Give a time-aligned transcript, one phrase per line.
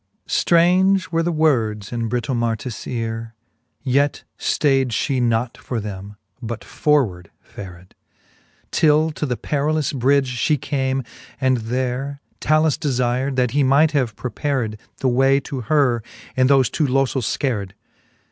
[0.27, 0.31] xxxvin.
[0.31, 3.35] Strange were the words in Britomartis eare;
[3.83, 7.93] Yet ftayd fhe not for them, but forward fared,
[8.71, 11.03] Till to the perillous bridge fhe came,
[11.39, 16.01] and there Talus defir'd, that he might have prepared The way to her,
[16.35, 17.75] and thofe two lofels feared.